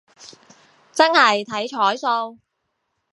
[0.93, 2.39] 真係睇彩數